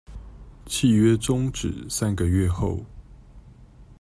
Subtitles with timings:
[0.65, 2.83] 契約終止三個月後